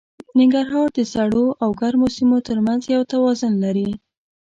ننګرهار 0.37 0.87
د 0.97 0.99
سړو 1.13 1.45
او 1.63 1.69
ګرمو 1.81 2.07
سیمو 2.17 2.37
تر 2.47 2.57
منځ 2.65 2.81
یو 2.95 3.03
توازن 3.13 3.53
لري. 3.63 3.89